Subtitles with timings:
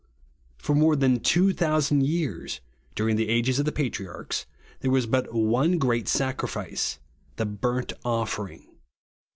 [0.57, 2.59] For more than two thousand years,
[2.95, 4.47] during the ages of the patriarchs,
[4.79, 6.97] there was but one great sacrifice,—
[7.37, 8.67] the burnt offering.